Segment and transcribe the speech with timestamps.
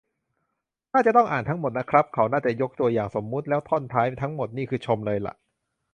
[0.93, 5.35] น่าจะต้องอ่านทั้งหมดนะครับ เขาน่าจะยกตัวอย่างสมมติ แล้วท่อนท้ายทั้งหมดนี่คือชมเลยนะ